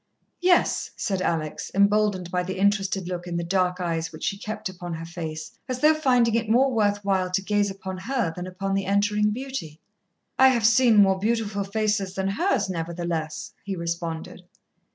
[0.39, 4.67] "Yes," said Alex, emboldened by the interested look in the dark eyes which he kept
[4.67, 8.47] upon her face, as though finding it more worth while to gaze upon her than
[8.47, 9.79] upon the entering beauty.
[10.39, 14.41] "I have seen more beautiful faces than hers, nevertheless," he responded.